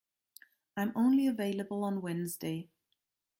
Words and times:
I 0.75 0.81
am 0.81 0.93
only 0.95 1.27
available 1.27 1.83
on 1.83 2.01
Wednesday. 2.01 2.69